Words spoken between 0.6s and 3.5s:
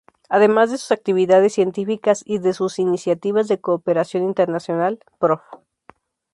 de sus actividades científicas y de sus iniciativas